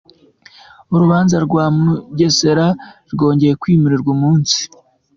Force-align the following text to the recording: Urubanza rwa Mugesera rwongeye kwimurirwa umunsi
Urubanza 0.93 1.35
rwa 1.45 1.65
Mugesera 1.77 2.67
rwongeye 3.13 3.53
kwimurirwa 3.61 4.09
umunsi 4.15 4.59